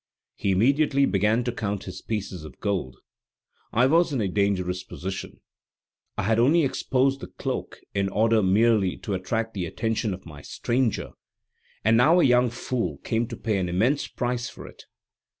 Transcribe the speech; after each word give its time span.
He 0.35 0.49
immediately 0.49 1.05
began 1.05 1.43
to 1.43 1.51
count 1.51 1.83
his 1.83 2.01
pieces 2.01 2.43
of 2.43 2.59
gold. 2.59 2.97
I 3.71 3.85
was 3.85 4.11
in 4.11 4.19
a 4.19 4.27
dangerous 4.27 4.83
position: 4.83 5.41
I 6.17 6.23
had 6.23 6.39
only 6.39 6.63
exposed 6.63 7.19
the 7.19 7.27
cloak, 7.27 7.79
in 7.93 8.09
order 8.09 8.41
merely 8.41 8.97
to 8.97 9.13
attract 9.13 9.53
the 9.53 9.67
attention 9.67 10.11
of 10.15 10.25
my 10.25 10.41
stranger, 10.41 11.11
and 11.85 11.97
now 11.97 12.19
a 12.19 12.23
young 12.23 12.49
fool 12.49 12.97
came 13.03 13.27
to 13.27 13.37
pay 13.37 13.59
an 13.59 13.69
immense 13.69 14.07
price 14.07 14.49
for 14.49 14.65
it. 14.65 14.85